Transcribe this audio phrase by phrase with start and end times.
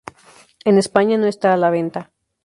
[0.65, 2.09] En España, no está a la venta.